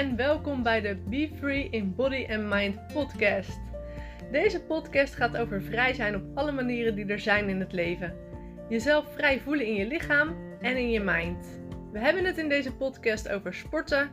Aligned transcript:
en 0.00 0.16
welkom 0.16 0.62
bij 0.62 0.80
de 0.80 0.96
Be 1.08 1.28
Free 1.38 1.68
in 1.70 1.94
Body 1.94 2.26
and 2.30 2.48
Mind 2.48 2.86
podcast. 2.92 3.60
Deze 4.32 4.62
podcast 4.62 5.14
gaat 5.14 5.36
over 5.36 5.62
vrij 5.62 5.94
zijn 5.94 6.14
op 6.14 6.22
alle 6.34 6.52
manieren 6.52 6.94
die 6.94 7.06
er 7.06 7.18
zijn 7.18 7.48
in 7.48 7.60
het 7.60 7.72
leven. 7.72 8.14
Jezelf 8.68 9.14
vrij 9.14 9.40
voelen 9.40 9.66
in 9.66 9.74
je 9.74 9.86
lichaam 9.86 10.36
en 10.60 10.76
in 10.76 10.90
je 10.90 11.00
mind. 11.00 11.60
We 11.92 11.98
hebben 11.98 12.24
het 12.24 12.38
in 12.38 12.48
deze 12.48 12.72
podcast 12.72 13.28
over 13.28 13.54
sporten, 13.54 14.10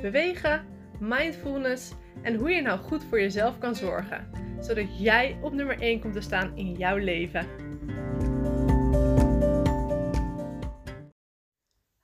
bewegen, 0.00 0.64
mindfulness 1.00 1.92
en 2.22 2.34
hoe 2.34 2.50
je 2.50 2.62
nou 2.62 2.78
goed 2.78 3.04
voor 3.04 3.20
jezelf 3.20 3.58
kan 3.58 3.74
zorgen, 3.74 4.30
zodat 4.60 4.98
jij 4.98 5.38
op 5.42 5.52
nummer 5.52 5.80
1 5.80 6.00
komt 6.00 6.14
te 6.14 6.20
staan 6.20 6.56
in 6.56 6.72
jouw 6.72 6.96
leven. 6.96 7.46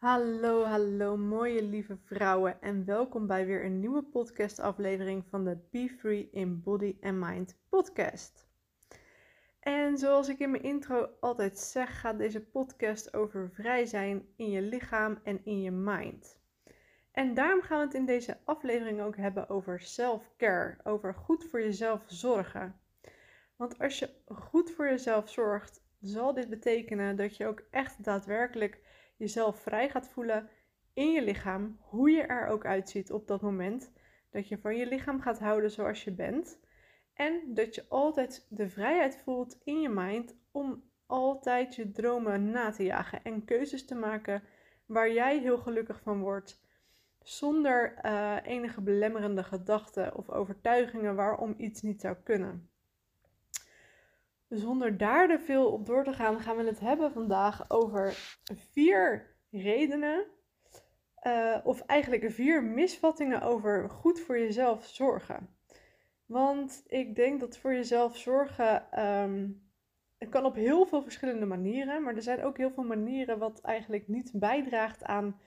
Hallo, 0.02 0.64
hallo 0.64 1.16
mooie 1.16 1.62
lieve 1.62 1.96
vrouwen 1.96 2.62
en 2.62 2.84
welkom 2.84 3.26
bij 3.26 3.46
weer 3.46 3.64
een 3.64 3.80
nieuwe 3.80 4.02
podcastaflevering 4.02 5.24
van 5.28 5.44
de 5.44 5.58
Be 5.70 5.94
Free 5.98 6.28
in 6.32 6.62
Body 6.62 6.96
and 7.00 7.18
Mind 7.18 7.56
podcast. 7.68 8.46
En 9.60 9.98
zoals 9.98 10.28
ik 10.28 10.38
in 10.38 10.50
mijn 10.50 10.62
intro 10.62 11.08
altijd 11.20 11.58
zeg, 11.58 12.00
gaat 12.00 12.18
deze 12.18 12.40
podcast 12.40 13.14
over 13.14 13.50
vrij 13.50 13.86
zijn 13.86 14.26
in 14.36 14.50
je 14.50 14.62
lichaam 14.62 15.18
en 15.22 15.44
in 15.44 15.62
je 15.62 15.70
mind. 15.70 16.38
En 17.12 17.34
daarom 17.34 17.62
gaan 17.62 17.78
we 17.78 17.84
het 17.84 17.94
in 17.94 18.06
deze 18.06 18.38
aflevering 18.44 19.00
ook 19.00 19.16
hebben 19.16 19.48
over 19.48 19.80
self-care, 19.80 20.76
over 20.84 21.14
goed 21.14 21.44
voor 21.44 21.60
jezelf 21.60 22.02
zorgen. 22.06 22.80
Want 23.56 23.78
als 23.78 23.98
je 23.98 24.10
goed 24.24 24.70
voor 24.70 24.86
jezelf 24.86 25.28
zorgt, 25.28 25.82
zal 26.00 26.34
dit 26.34 26.48
betekenen 26.48 27.16
dat 27.16 27.36
je 27.36 27.46
ook 27.46 27.62
echt 27.70 28.04
daadwerkelijk 28.04 28.80
jezelf 29.22 29.60
vrij 29.60 29.88
gaat 29.88 30.08
voelen 30.08 30.48
in 30.92 31.12
je 31.12 31.22
lichaam, 31.22 31.78
hoe 31.80 32.10
je 32.10 32.22
er 32.22 32.46
ook 32.46 32.66
uitziet 32.66 33.12
op 33.12 33.26
dat 33.26 33.42
moment. 33.42 33.92
Dat 34.30 34.48
je 34.48 34.58
van 34.58 34.76
je 34.76 34.86
lichaam 34.86 35.20
gaat 35.20 35.38
houden 35.38 35.70
zoals 35.70 36.04
je 36.04 36.12
bent. 36.12 36.60
En 37.14 37.54
dat 37.54 37.74
je 37.74 37.84
altijd 37.88 38.46
de 38.48 38.68
vrijheid 38.68 39.16
voelt 39.16 39.60
in 39.64 39.80
je 39.80 39.88
mind 39.88 40.36
om 40.50 40.82
altijd 41.06 41.74
je 41.74 41.90
dromen 41.90 42.50
na 42.50 42.70
te 42.70 42.84
jagen 42.84 43.24
en 43.24 43.44
keuzes 43.44 43.84
te 43.86 43.94
maken 43.94 44.42
waar 44.86 45.12
jij 45.12 45.38
heel 45.38 45.58
gelukkig 45.58 46.00
van 46.00 46.20
wordt. 46.20 46.60
Zonder 47.20 48.04
uh, 48.04 48.36
enige 48.42 48.80
belemmerende 48.80 49.42
gedachten 49.44 50.16
of 50.16 50.30
overtuigingen 50.30 51.14
waarom 51.14 51.54
iets 51.56 51.82
niet 51.82 52.00
zou 52.00 52.16
kunnen. 52.22 52.70
Zonder 54.52 54.96
daar 54.96 55.30
er 55.30 55.40
veel 55.40 55.72
op 55.72 55.86
door 55.86 56.04
te 56.04 56.12
gaan, 56.12 56.40
gaan 56.40 56.56
we 56.56 56.64
het 56.64 56.80
hebben 56.80 57.12
vandaag 57.12 57.70
over 57.70 58.14
vier 58.72 59.34
redenen. 59.50 60.24
Uh, 61.26 61.56
of 61.64 61.80
eigenlijk 61.80 62.32
vier 62.32 62.64
misvattingen 62.64 63.42
over 63.42 63.90
goed 63.90 64.20
voor 64.20 64.38
jezelf 64.38 64.86
zorgen. 64.86 65.48
Want 66.26 66.84
ik 66.86 67.16
denk 67.16 67.40
dat 67.40 67.56
voor 67.56 67.72
jezelf 67.72 68.16
zorgen. 68.16 69.02
Um, 69.22 69.70
het 70.18 70.28
kan 70.28 70.44
op 70.44 70.54
heel 70.54 70.86
veel 70.86 71.02
verschillende 71.02 71.46
manieren. 71.46 72.02
Maar 72.02 72.14
er 72.14 72.22
zijn 72.22 72.42
ook 72.42 72.56
heel 72.56 72.70
veel 72.70 72.84
manieren 72.84 73.38
wat 73.38 73.60
eigenlijk 73.60 74.08
niet 74.08 74.30
bijdraagt 74.34 75.04
aan 75.04 75.40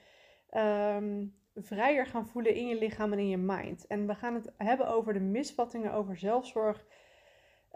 um, 0.50 1.34
vrijer 1.54 2.06
gaan 2.06 2.26
voelen 2.26 2.54
in 2.54 2.66
je 2.66 2.78
lichaam 2.78 3.12
en 3.12 3.18
in 3.18 3.28
je 3.28 3.38
mind. 3.38 3.86
En 3.86 4.06
we 4.06 4.14
gaan 4.14 4.34
het 4.34 4.52
hebben 4.56 4.88
over 4.88 5.12
de 5.12 5.20
misvattingen 5.20 5.92
over 5.92 6.16
zelfzorg 6.16 6.86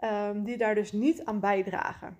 um, 0.03 0.43
die 0.43 0.57
daar 0.57 0.75
dus 0.75 0.91
niet 0.91 1.25
aan 1.25 1.39
bijdragen. 1.39 2.17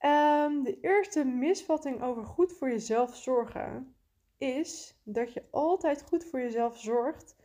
Um, 0.00 0.62
de 0.62 0.78
eerste 0.80 1.24
misvatting 1.24 2.02
over 2.02 2.24
goed 2.24 2.52
voor 2.52 2.68
jezelf 2.68 3.16
zorgen 3.16 3.94
is 4.38 5.00
dat 5.02 5.32
je 5.32 5.42
altijd 5.50 6.02
goed 6.02 6.24
voor 6.24 6.40
jezelf 6.40 6.78
zorgt 6.78 7.36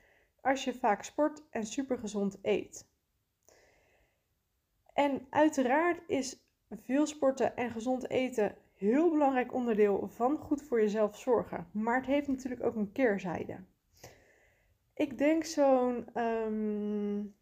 als 0.42 0.64
je 0.64 0.74
vaak 0.74 1.04
sport 1.04 1.44
en 1.50 1.66
supergezond 1.66 2.38
eet. 2.42 2.90
En 4.94 5.28
uiteraard 5.30 6.02
is 6.08 6.46
veel 6.70 7.06
sporten 7.06 7.56
en 7.56 7.72
gezond 7.72 8.10
eten 8.10 8.56
heel 8.74 9.10
belangrijk 9.12 9.54
onderdeel 9.54 10.08
van 10.08 10.38
goed 10.38 10.62
voor 10.62 10.82
jezelf 10.82 11.18
zorgen. 11.18 11.68
Maar 11.72 11.96
het 11.96 12.06
heeft 12.06 12.28
natuurlijk 12.28 12.64
ook 12.64 12.76
een 12.76 12.92
keerzijde. 12.92 13.58
Ik 14.94 15.18
denk 15.18 15.44
zo'n 15.44 16.22
um, 16.22 17.36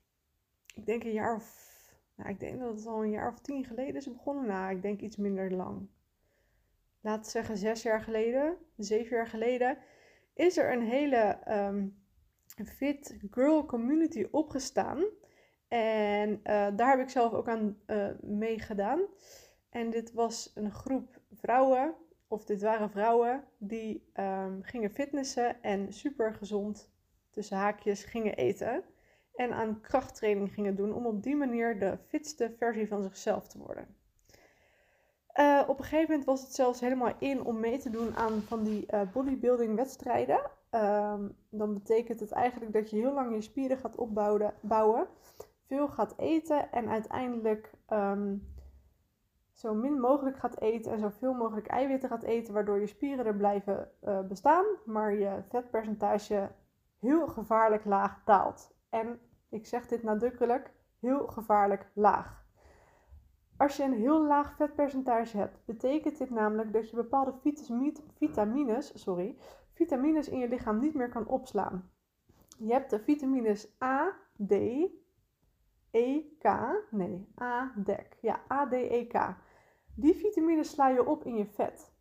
ik 0.75 0.85
denk 0.85 1.03
een 1.03 1.11
jaar 1.11 1.35
of, 1.35 1.67
nou, 2.15 2.29
ik 2.29 2.39
denk 2.39 2.59
dat 2.59 2.75
het 2.75 2.85
al 2.85 3.03
een 3.03 3.09
jaar 3.09 3.31
of 3.31 3.39
tien 3.39 3.65
geleden 3.65 3.95
is 3.95 4.11
begonnen. 4.11 4.45
Nou, 4.45 4.75
ik 4.75 4.81
denk 4.81 5.01
iets 5.01 5.17
minder 5.17 5.51
lang. 5.51 5.87
We 7.01 7.17
zeggen 7.21 7.57
zes 7.57 7.81
jaar 7.81 8.01
geleden, 8.01 8.57
zeven 8.77 9.15
jaar 9.15 9.27
geleden, 9.27 9.77
is 10.33 10.57
er 10.57 10.73
een 10.73 10.81
hele 10.81 11.39
um, 11.47 11.97
fit 12.65 13.17
girl 13.31 13.65
community 13.65 14.27
opgestaan. 14.31 15.03
En 15.67 16.29
uh, 16.29 16.67
daar 16.75 16.89
heb 16.89 16.99
ik 16.99 17.09
zelf 17.09 17.33
ook 17.33 17.47
aan 17.47 17.77
uh, 17.87 18.07
meegedaan. 18.21 19.01
En 19.69 19.89
dit 19.89 20.13
was 20.13 20.51
een 20.55 20.71
groep 20.71 21.21
vrouwen, 21.31 21.95
of 22.27 22.45
dit 22.45 22.61
waren 22.61 22.89
vrouwen, 22.89 23.43
die 23.57 24.09
um, 24.13 24.63
gingen 24.63 24.89
fitnessen 24.89 25.63
en 25.63 25.93
super 25.93 26.33
gezond 26.33 26.91
tussen 27.29 27.57
haakjes 27.57 28.03
gingen 28.03 28.35
eten 28.35 28.83
en 29.39 29.53
aan 29.53 29.81
krachttraining 29.81 30.53
gingen 30.53 30.75
doen 30.75 30.93
om 30.93 31.05
op 31.05 31.23
die 31.23 31.35
manier 31.35 31.79
de 31.79 31.97
fitste 32.07 32.53
versie 32.57 32.87
van 32.87 33.03
zichzelf 33.03 33.47
te 33.47 33.57
worden. 33.57 33.95
Uh, 35.35 35.63
op 35.67 35.77
een 35.77 35.83
gegeven 35.83 36.09
moment 36.09 36.25
was 36.25 36.41
het 36.41 36.53
zelfs 36.53 36.79
helemaal 36.79 37.13
in 37.19 37.43
om 37.43 37.59
mee 37.59 37.77
te 37.77 37.89
doen 37.89 38.15
aan 38.15 38.41
van 38.41 38.63
die 38.63 38.85
uh, 38.93 39.01
bodybuilding 39.13 39.75
wedstrijden. 39.75 40.39
Uh, 40.71 41.13
dan 41.49 41.73
betekent 41.73 42.19
het 42.19 42.31
eigenlijk 42.31 42.73
dat 42.73 42.89
je 42.89 42.95
heel 42.95 43.13
lang 43.13 43.33
je 43.33 43.41
spieren 43.41 43.77
gaat 43.77 43.95
opbouwen, 43.95 44.53
bouwen, 44.59 45.07
veel 45.67 45.87
gaat 45.87 46.13
eten 46.17 46.71
en 46.71 46.89
uiteindelijk 46.89 47.71
um, 47.89 48.47
zo 49.53 49.73
min 49.73 49.99
mogelijk 49.99 50.37
gaat 50.37 50.61
eten 50.61 50.91
en 50.91 50.99
zoveel 50.99 51.33
mogelijk 51.33 51.67
eiwitten 51.67 52.09
gaat 52.09 52.23
eten, 52.23 52.53
waardoor 52.53 52.79
je 52.79 52.87
spieren 52.87 53.25
er 53.25 53.35
blijven 53.35 53.91
uh, 54.03 54.19
bestaan, 54.19 54.65
maar 54.85 55.13
je 55.13 55.43
vetpercentage 55.49 56.49
heel 56.99 57.27
gevaarlijk 57.27 57.85
laag 57.85 58.21
daalt. 58.25 58.71
En 58.89 59.19
ik 59.49 59.65
zeg 59.65 59.87
dit 59.87 60.03
nadrukkelijk, 60.03 60.73
heel 60.99 61.27
gevaarlijk 61.27 61.89
laag. 61.93 62.47
Als 63.57 63.77
je 63.77 63.83
een 63.83 63.93
heel 63.93 64.25
laag 64.25 64.55
vetpercentage 64.55 65.37
hebt, 65.37 65.65
betekent 65.65 66.17
dit 66.17 66.29
namelijk 66.29 66.73
dat 66.73 66.89
je 66.89 66.95
bepaalde 66.95 67.33
vitamines, 68.17 69.01
sorry, 69.01 69.37
vitamines 69.73 70.29
in 70.29 70.39
je 70.39 70.47
lichaam 70.47 70.79
niet 70.79 70.93
meer 70.93 71.09
kan 71.09 71.27
opslaan. 71.27 71.91
Je 72.57 72.73
hebt 72.73 72.89
de 72.89 72.99
vitamines 72.99 73.75
A, 73.83 74.15
D, 74.47 74.51
E, 75.91 76.21
K, 76.39 76.43
nee, 76.91 77.27
A, 77.41 77.73
D, 77.83 77.89
e 77.89 77.97
ja, 78.21 78.41
A, 78.51 78.67
D, 78.67 78.73
E, 78.73 79.07
K. 79.07 79.35
Die 79.95 80.15
vitamines 80.15 80.69
sla 80.69 80.89
je 80.89 81.05
op 81.05 81.23
in 81.25 81.35
je 81.35 81.45
vet. 81.45 81.93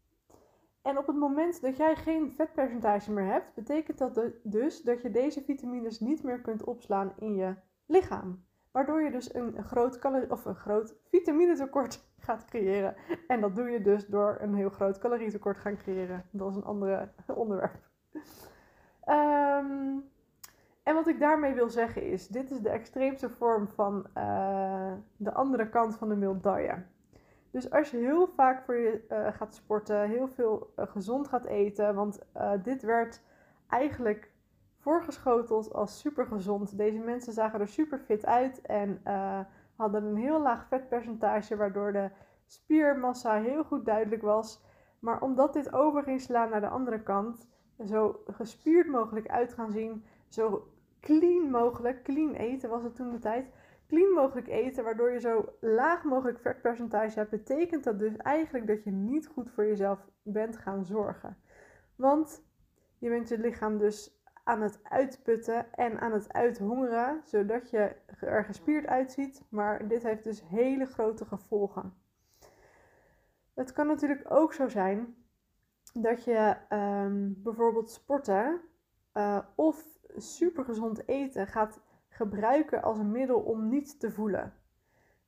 En 0.89 0.99
op 0.99 1.07
het 1.07 1.17
moment 1.17 1.61
dat 1.61 1.77
jij 1.77 1.97
geen 1.97 2.33
vetpercentage 2.33 3.13
meer 3.13 3.25
hebt, 3.25 3.55
betekent 3.55 3.99
dat 3.99 4.21
dus 4.43 4.83
dat 4.83 5.03
je 5.03 5.11
deze 5.11 5.43
vitamines 5.43 6.01
niet 6.01 6.23
meer 6.23 6.41
kunt 6.41 6.65
opslaan 6.65 7.13
in 7.19 7.35
je 7.35 7.55
lichaam. 7.87 8.45
Waardoor 8.71 9.03
je 9.03 9.11
dus 9.11 9.35
een 9.35 9.65
groot, 9.65 9.99
of 10.29 10.45
een 10.45 10.55
groot 10.55 10.95
vitaminetekort 11.09 12.09
gaat 12.27 12.45
creëren. 12.45 12.97
En 13.27 13.41
dat 13.41 13.57
doe 13.57 13.71
je 13.71 13.83
dus 13.83 14.07
door 14.07 14.39
een 14.41 14.55
heel 14.55 14.71
groot 14.71 14.99
calorietekort 14.99 15.59
gaan 15.59 15.77
creëren. 15.77 16.25
Dat 16.31 16.51
is 16.51 16.57
een 16.57 16.65
ander 16.65 17.15
onderwerp. 17.43 17.89
Um, 19.07 20.05
en 20.83 20.95
wat 20.95 21.09
ik 21.09 21.21
daarmee 21.21 21.55
wil 21.55 21.69
zeggen 21.69 22.03
is, 22.03 22.29
dit 22.29 22.51
is 22.51 22.61
de 22.61 22.71
extreemste 22.71 23.31
vorm 23.31 23.69
van 23.69 24.07
uh, 24.17 24.93
de 25.17 25.33
andere 25.33 25.69
kant 25.69 25.97
van 25.97 26.09
de 26.09 26.17
medaille. 26.17 26.85
Dus 27.51 27.71
als 27.71 27.91
je 27.91 27.97
heel 27.97 28.27
vaak 28.27 28.65
voor 28.65 28.77
je 28.77 29.05
uh, 29.11 29.27
gaat 29.33 29.55
sporten, 29.55 30.09
heel 30.09 30.29
veel 30.29 30.73
uh, 30.77 30.87
gezond 30.87 31.29
gaat 31.29 31.45
eten, 31.45 31.95
want 31.95 32.21
uh, 32.37 32.53
dit 32.63 32.83
werd 32.83 33.23
eigenlijk 33.69 34.31
voorgeschoteld 34.79 35.73
als 35.73 35.99
super 36.01 36.27
gezond. 36.27 36.77
Deze 36.77 36.99
mensen 36.99 37.33
zagen 37.33 37.61
er 37.61 37.69
super 37.69 37.99
fit 37.99 38.27
uit 38.27 38.61
en 38.61 39.01
hadden 39.77 40.05
een 40.05 40.17
heel 40.17 40.41
laag 40.41 40.67
vetpercentage, 40.67 41.57
waardoor 41.57 41.93
de 41.93 42.11
spiermassa 42.47 43.35
heel 43.35 43.65
goed 43.65 43.85
duidelijk 43.85 44.23
was. 44.23 44.65
Maar 44.99 45.23
omdat 45.23 45.53
dit 45.53 45.73
over 45.73 46.03
ging 46.03 46.21
slaan 46.21 46.51
naar 46.51 46.61
de 46.61 46.69
andere 46.69 47.03
kant, 47.03 47.49
zo 47.87 48.23
gespierd 48.27 48.89
mogelijk 48.89 49.29
uit 49.29 49.55
gaan 49.55 49.71
zien, 49.71 50.05
zo 50.29 50.69
clean 51.01 51.51
mogelijk, 51.51 52.03
clean 52.03 52.33
eten 52.33 52.71
was 52.71 52.83
het 52.83 52.95
toen 52.95 53.11
de 53.11 53.19
tijd, 53.19 53.47
clean 53.89 54.13
mogelijk 54.13 54.49
eten, 54.49 54.85
waardoor 54.85 55.11
je 55.11 55.21
zo 55.21 55.53
laag 55.61 56.05
mogelijk 56.05 56.41
vetpercentage 56.41 57.19
hebt, 57.19 57.31
betekent 57.31 57.85
dat 57.85 57.99
dus 57.99 58.17
eigenlijk 58.17 58.67
dat 58.67 58.85
je 58.85 58.91
niet 58.91 59.27
goed 59.27 59.51
voor 59.51 59.67
jezelf 59.67 60.09
bent 60.23 60.57
gaan 60.57 60.85
zorgen. 60.85 61.37
Want 61.97 62.43
je 62.99 63.09
bent 63.09 63.29
je 63.29 63.39
lichaam 63.39 63.79
dus 63.79 64.23
aan 64.45 64.63
het 64.63 64.81
uitputten 64.83 65.73
en 65.73 66.01
aan 66.01 66.13
het 66.13 66.33
uithongeren, 66.33 67.21
zodat 67.25 67.71
je 67.71 67.97
er 68.21 68.45
gespierd 68.45 68.87
uitziet. 68.87 69.43
Maar 69.51 69.89
dit 69.89 70.03
heeft 70.03 70.25
dus 70.25 70.49
hele 70.49 70.87
grote 70.87 71.25
gevolgen. 71.25 71.95
Het 73.55 73.73
kan 73.73 73.87
natuurlijk 73.87 74.25
ook 74.29 74.53
zo 74.53 74.69
zijn 74.69 75.15
dat 75.93 76.25
je 76.25 76.57
um, 76.69 77.43
bijvoorbeeld 77.43 77.91
sporten 77.91 78.61
uh, 79.15 79.39
of 79.55 79.99
supergezond 80.17 81.09
eten 81.09 81.47
gaat 81.47 81.81
gebruiken 82.19 82.83
als 82.83 82.99
een 82.99 83.11
middel 83.11 83.41
om 83.41 83.69
niet 83.69 84.01
te 84.01 84.11
voelen. 84.11 84.53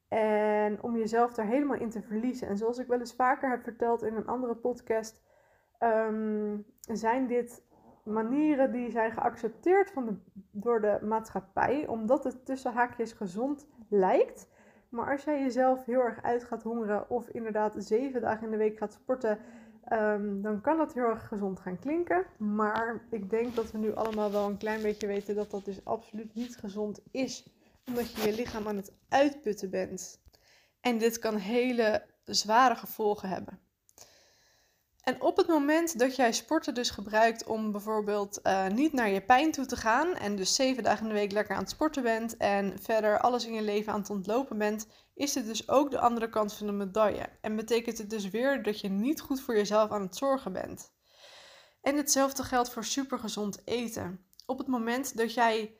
En 0.09 0.83
om 0.83 0.97
jezelf 0.97 1.37
er 1.37 1.45
helemaal 1.45 1.77
in 1.77 1.91
te 1.91 2.03
verliezen. 2.03 2.49
En 2.49 2.57
zoals 2.57 2.79
ik 2.79 2.87
wel 2.87 2.99
eens 2.99 3.15
vaker 3.15 3.51
heb 3.51 3.63
verteld 3.63 4.03
in 4.03 4.15
een 4.15 4.27
andere 4.27 4.55
podcast, 4.55 5.23
ehm, 5.79 6.59
zijn 6.81 7.27
dit 7.27 7.63
manieren 8.05 8.73
die 8.73 8.91
zijn 8.91 9.13
geaccepteerd 9.13 9.91
van 9.91 10.07
de, 10.07 10.15
door 10.51 10.81
de 10.81 10.99
maatschappij, 11.03 11.87
omdat 11.87 12.25
het 12.25 12.45
tussen 12.45 12.73
haakjes 12.73 13.13
gezond 13.13 13.67
lijkt. 13.89 14.49
Maar 14.89 15.13
als 15.13 15.25
jij 15.25 15.41
jezelf 15.41 15.85
heel 15.85 16.01
erg 16.01 16.23
uit 16.23 16.45
gaat 16.45 16.63
hongeren 16.63 17.11
of 17.11 17.29
inderdaad 17.29 17.75
zeven 17.79 18.21
dagen 18.21 18.45
in 18.45 18.51
de 18.51 18.57
week 18.57 18.79
gaat 18.79 18.93
sporten, 18.93 19.39
ehm, 19.85 20.41
dan 20.43 20.61
kan 20.61 20.77
dat 20.77 20.95
heel 20.95 21.05
erg 21.05 21.29
gezond 21.29 21.61
gaan 21.61 21.79
klinken. 21.79 22.27
Maar 22.39 23.03
ik 23.11 23.31
denk 23.31 23.55
dat 23.55 23.71
we 23.71 23.79
nu 23.79 23.95
allemaal 23.95 24.33
wel 24.33 24.47
een 24.49 24.57
klein 24.57 24.83
beetje 24.83 25.07
weten 25.07 25.35
dat 25.35 25.51
dat 25.51 25.65
dus 25.65 25.85
absoluut 25.85 26.35
niet 26.35 26.57
gezond 26.57 27.01
is, 27.11 27.49
omdat 27.87 28.13
je 28.13 28.29
je 28.29 28.35
lichaam 28.35 28.69
aan 28.69 28.77
het 28.77 28.93
uitputten 29.09 29.71
bent. 29.71 30.21
En 30.81 30.99
dit 30.99 31.19
kan 31.19 31.37
hele 31.37 32.05
zware 32.25 32.75
gevolgen 32.75 33.29
hebben. 33.29 33.59
En 35.03 35.21
op 35.21 35.37
het 35.37 35.47
moment 35.47 35.99
dat 35.99 36.17
jij 36.17 36.33
sporten 36.33 36.75
dus 36.75 36.91
gebruikt 36.91 37.45
om 37.45 37.73
bijvoorbeeld 37.73 38.41
uh, 38.43 38.67
niet 38.67 38.93
naar 38.93 39.09
je 39.09 39.21
pijn 39.21 39.53
toe 39.53 39.67
te 39.67 39.77
gaan 39.77 40.15
en 40.15 40.37
dus 40.37 40.55
zeven 40.55 40.83
dagen 40.83 41.03
in 41.03 41.09
de 41.09 41.19
week 41.19 41.33
lekker 41.33 41.55
aan 41.55 41.61
het 41.61 41.71
sporten 41.71 42.03
bent 42.03 42.37
en 42.37 42.79
verder 42.81 43.21
alles 43.21 43.47
in 43.47 43.55
je 43.55 43.63
leven 43.63 43.93
aan 43.93 44.01
het 44.01 44.11
ontlopen 44.11 44.59
bent, 44.59 44.87
is 45.15 45.33
dit 45.33 45.47
dus 45.47 45.69
ook 45.69 45.91
de 45.91 45.99
andere 46.01 46.29
kant 46.29 46.53
van 46.53 46.67
de 46.67 46.73
medaille. 46.73 47.29
En 47.41 47.57
betekent 47.57 47.99
het 47.99 48.11
dus 48.11 48.31
weer 48.31 48.63
dat 48.63 48.81
je 48.81 48.89
niet 48.89 49.21
goed 49.21 49.41
voor 49.41 49.57
jezelf 49.57 49.91
aan 49.91 50.03
het 50.03 50.17
zorgen 50.17 50.53
bent. 50.53 50.93
En 51.81 51.97
hetzelfde 51.97 52.43
geldt 52.43 52.71
voor 52.71 52.85
supergezond 52.85 53.61
eten. 53.65 54.25
Op 54.47 54.59
het 54.59 54.67
moment 54.67 55.17
dat 55.17 55.35
jij 55.35 55.77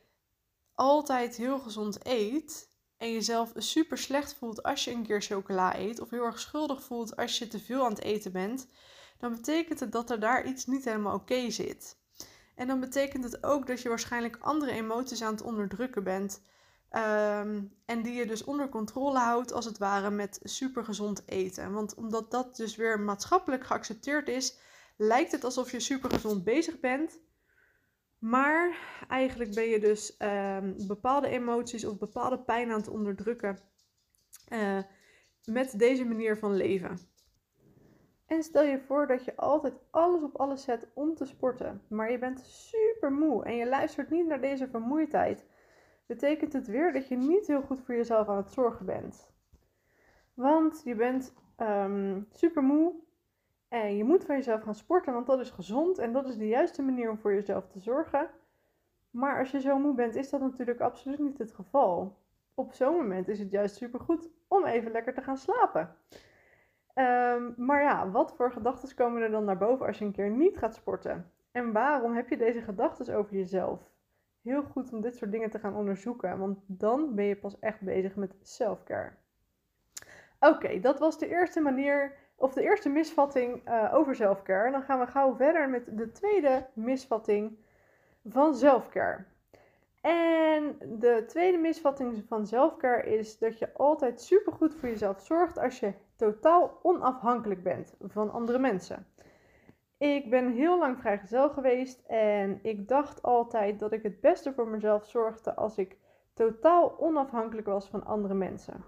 altijd 0.73 1.35
heel 1.35 1.59
gezond 1.59 1.97
eet 2.03 2.69
en 2.97 3.11
jezelf 3.11 3.51
super 3.55 3.97
slecht 3.97 4.33
voelt 4.33 4.63
als 4.63 4.83
je 4.83 4.91
een 4.91 5.05
keer 5.05 5.21
chocola 5.21 5.77
eet 5.77 5.99
of 5.99 6.09
heel 6.09 6.23
erg 6.23 6.39
schuldig 6.39 6.83
voelt 6.83 7.15
als 7.15 7.37
je 7.37 7.47
te 7.47 7.59
veel 7.59 7.83
aan 7.83 7.91
het 7.91 8.01
eten 8.01 8.31
bent, 8.31 8.67
dan 9.21 9.31
betekent 9.31 9.79
het 9.79 9.91
dat 9.91 10.09
er 10.09 10.19
daar 10.19 10.45
iets 10.45 10.65
niet 10.65 10.85
helemaal 10.85 11.15
oké 11.15 11.49
zit. 11.49 11.97
En 12.55 12.67
dan 12.67 12.79
betekent 12.79 13.23
het 13.23 13.43
ook 13.43 13.67
dat 13.67 13.81
je 13.81 13.89
waarschijnlijk 13.89 14.37
andere 14.39 14.71
emoties 14.71 15.21
aan 15.21 15.33
het 15.33 15.41
onderdrukken 15.41 16.03
bent. 16.03 16.41
Ehm, 16.89 17.63
en 17.85 18.01
die 18.01 18.13
je 18.13 18.25
dus 18.25 18.43
onder 18.43 18.69
controle 18.69 19.19
houdt, 19.19 19.53
als 19.53 19.65
het 19.65 19.77
ware, 19.77 20.09
met 20.09 20.39
supergezond 20.43 21.23
eten. 21.25 21.73
Want 21.73 21.95
omdat 21.95 22.31
dat 22.31 22.55
dus 22.55 22.75
weer 22.75 22.99
maatschappelijk 22.99 23.65
geaccepteerd 23.65 24.27
is, 24.27 24.57
lijkt 24.97 25.31
het 25.31 25.43
alsof 25.43 25.71
je 25.71 25.79
supergezond 25.79 26.43
bezig 26.43 26.79
bent. 26.79 27.19
Maar 28.19 28.77
eigenlijk 29.07 29.53
ben 29.53 29.69
je 29.69 29.79
dus 29.79 30.17
ehm, 30.17 30.73
bepaalde 30.87 31.27
emoties 31.27 31.85
of 31.85 31.97
bepaalde 31.97 32.39
pijn 32.39 32.71
aan 32.71 32.79
het 32.79 32.87
onderdrukken 32.87 33.59
uh, 34.49 34.79
met 35.45 35.79
deze 35.79 36.05
manier 36.05 36.37
van 36.37 36.55
leven. 36.55 36.99
En 38.31 38.43
stel 38.43 38.63
je 38.63 38.79
voor 38.79 39.07
dat 39.07 39.25
je 39.25 39.35
altijd 39.35 39.73
alles 39.89 40.21
op 40.23 40.35
alles 40.35 40.63
zet 40.63 40.87
om 40.93 41.15
te 41.15 41.25
sporten, 41.25 41.81
maar 41.87 42.11
je 42.11 42.17
bent 42.17 42.39
super 42.39 43.11
moe 43.11 43.43
en 43.45 43.55
je 43.55 43.67
luistert 43.67 44.09
niet 44.09 44.27
naar 44.27 44.41
deze 44.41 44.67
vermoeidheid. 44.67 45.45
Betekent 46.05 46.53
het 46.53 46.67
weer 46.67 46.93
dat 46.93 47.07
je 47.07 47.15
niet 47.17 47.47
heel 47.47 47.61
goed 47.61 47.81
voor 47.81 47.95
jezelf 47.95 48.27
aan 48.27 48.37
het 48.37 48.51
zorgen 48.51 48.85
bent. 48.85 49.31
Want 50.33 50.81
je 50.83 50.95
bent 50.95 51.33
um, 51.57 52.27
super 52.31 52.63
moe 52.63 52.93
en 53.67 53.97
je 53.97 54.03
moet 54.03 54.25
van 54.25 54.35
jezelf 54.35 54.61
gaan 54.61 54.75
sporten, 54.75 55.13
want 55.13 55.27
dat 55.27 55.39
is 55.39 55.49
gezond 55.49 55.97
en 55.97 56.13
dat 56.13 56.27
is 56.27 56.37
de 56.37 56.47
juiste 56.47 56.81
manier 56.81 57.09
om 57.09 57.17
voor 57.17 57.33
jezelf 57.33 57.67
te 57.67 57.79
zorgen. 57.79 58.29
Maar 59.09 59.39
als 59.39 59.51
je 59.51 59.59
zo 59.59 59.77
moe 59.77 59.93
bent, 59.93 60.15
is 60.15 60.29
dat 60.29 60.41
natuurlijk 60.41 60.79
absoluut 60.79 61.19
niet 61.19 61.37
het 61.37 61.51
geval. 61.51 62.17
Op 62.53 62.73
zo'n 62.73 62.95
moment 62.95 63.27
is 63.27 63.39
het 63.39 63.51
juist 63.51 63.75
super 63.75 63.99
goed 63.99 64.29
om 64.47 64.65
even 64.65 64.91
lekker 64.91 65.13
te 65.13 65.21
gaan 65.21 65.37
slapen. 65.37 65.95
Um, 66.95 67.53
maar 67.57 67.81
ja, 67.81 68.09
wat 68.09 68.35
voor 68.35 68.51
gedachten 68.51 68.95
komen 68.95 69.21
er 69.21 69.31
dan 69.31 69.45
naar 69.45 69.57
boven 69.57 69.85
als 69.85 69.97
je 69.97 70.05
een 70.05 70.11
keer 70.11 70.29
niet 70.29 70.57
gaat 70.57 70.75
sporten? 70.75 71.31
En 71.51 71.71
waarom 71.71 72.15
heb 72.15 72.29
je 72.29 72.37
deze 72.37 72.61
gedachten 72.61 73.15
over 73.15 73.35
jezelf? 73.35 73.89
Heel 74.41 74.63
goed 74.63 74.93
om 74.93 75.01
dit 75.01 75.15
soort 75.15 75.31
dingen 75.31 75.49
te 75.49 75.59
gaan 75.59 75.75
onderzoeken, 75.75 76.37
want 76.37 76.59
dan 76.65 77.15
ben 77.15 77.25
je 77.25 77.35
pas 77.35 77.59
echt 77.59 77.81
bezig 77.81 78.15
met 78.15 78.35
self-care. 78.41 79.11
Oké, 80.39 80.79
dat 80.79 80.99
was 80.99 81.19
de 81.19 81.27
eerste 81.27 81.61
manier, 81.61 82.17
of 82.35 82.53
de 82.53 82.61
eerste 82.61 82.89
misvatting 82.89 83.69
uh, 83.69 83.93
over 83.93 84.15
self-care. 84.15 84.71
Dan 84.71 84.83
gaan 84.83 84.99
we 84.99 85.07
gauw 85.07 85.35
verder 85.35 85.69
met 85.69 85.97
de 85.97 86.11
tweede 86.11 86.67
misvatting 86.73 87.57
van 88.25 88.55
self-care. 88.55 89.25
En 90.01 90.77
de 90.99 91.23
tweede 91.27 91.57
misvatting 91.57 92.23
van 92.27 92.47
self-care 92.47 93.03
is 93.03 93.37
dat 93.37 93.59
je 93.59 93.73
altijd 93.73 94.21
supergoed 94.21 94.75
voor 94.75 94.89
jezelf 94.89 95.21
zorgt 95.21 95.57
als 95.57 95.79
je 95.79 95.93
totaal 96.21 96.79
onafhankelijk 96.81 97.63
bent 97.63 97.95
van 97.99 98.31
andere 98.31 98.59
mensen. 98.59 99.07
Ik 99.97 100.29
ben 100.29 100.51
heel 100.51 100.79
lang 100.79 100.99
vrijgezel 100.99 101.49
geweest 101.49 102.05
en 102.07 102.59
ik 102.61 102.87
dacht 102.87 103.21
altijd 103.21 103.79
dat 103.79 103.91
ik 103.91 104.03
het 104.03 104.21
beste 104.21 104.53
voor 104.53 104.67
mezelf 104.67 105.05
zorgde 105.05 105.55
als 105.55 105.77
ik 105.77 105.97
totaal 106.33 106.99
onafhankelijk 106.99 107.67
was 107.67 107.89
van 107.89 108.05
andere 108.05 108.33
mensen. 108.33 108.83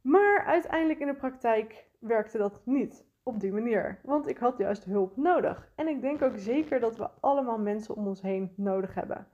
Maar 0.00 0.44
uiteindelijk 0.44 1.00
in 1.00 1.06
de 1.06 1.14
praktijk 1.14 1.88
werkte 1.98 2.38
dat 2.38 2.60
niet 2.64 3.06
op 3.22 3.40
die 3.40 3.52
manier, 3.52 4.00
want 4.02 4.28
ik 4.28 4.38
had 4.38 4.58
juist 4.58 4.84
hulp 4.84 5.16
nodig. 5.16 5.72
En 5.76 5.88
ik 5.88 6.00
denk 6.00 6.22
ook 6.22 6.36
zeker 6.36 6.80
dat 6.80 6.96
we 6.96 7.08
allemaal 7.20 7.58
mensen 7.58 7.94
om 7.94 8.06
ons 8.06 8.22
heen 8.22 8.52
nodig 8.56 8.94
hebben. 8.94 9.26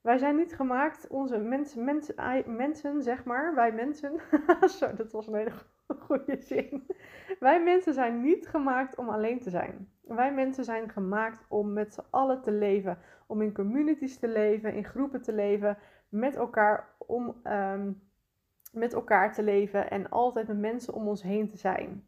Wij 0.00 0.18
zijn 0.18 0.36
niet 0.36 0.54
gemaakt, 0.54 1.08
onze 1.08 1.38
mensen, 1.38 1.84
mensen, 1.84 2.14
mensen 2.56 3.02
zeg 3.02 3.24
maar, 3.24 3.54
wij 3.54 3.72
mensen. 3.72 4.20
Zo, 4.78 4.94
dat 4.94 5.12
was 5.12 5.26
een 5.26 5.34
hele 5.34 5.52
goede 6.10 6.36
zin. 6.40 6.86
Wij 7.38 7.62
mensen 7.62 7.94
zijn 7.94 8.20
niet 8.20 8.48
gemaakt 8.48 8.96
om 8.96 9.08
alleen 9.08 9.40
te 9.40 9.50
zijn. 9.50 9.88
Wij 10.00 10.32
mensen 10.32 10.64
zijn 10.64 10.90
gemaakt 10.90 11.44
om 11.48 11.72
met 11.72 11.94
z'n 11.94 12.04
allen 12.10 12.42
te 12.42 12.52
leven. 12.52 12.98
Om 13.26 13.42
in 13.42 13.54
communities 13.54 14.18
te 14.18 14.28
leven, 14.28 14.74
in 14.74 14.84
groepen 14.84 15.22
te 15.22 15.32
leven, 15.32 15.78
met 16.08 16.36
elkaar, 16.36 16.88
om 16.98 17.40
ehm, 17.42 17.92
met 18.72 18.92
elkaar 18.92 19.32
te 19.32 19.42
leven 19.42 19.90
en 19.90 20.08
altijd 20.10 20.46
met 20.46 20.58
mensen 20.58 20.94
om 20.94 21.08
ons 21.08 21.22
heen 21.22 21.48
te 21.48 21.56
zijn. 21.56 22.04